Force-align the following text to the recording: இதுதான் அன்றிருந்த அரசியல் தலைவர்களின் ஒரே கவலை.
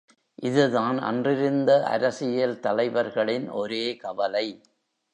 இதுதான் 0.43 0.99
அன்றிருந்த 0.99 1.83
அரசியல் 1.85 2.59
தலைவர்களின் 2.59 3.49
ஒரே 3.49 3.95
கவலை. 3.95 4.47